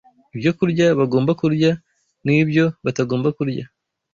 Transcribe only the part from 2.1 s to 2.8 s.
n’ibyo